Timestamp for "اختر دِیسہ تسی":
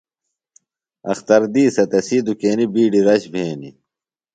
1.11-2.17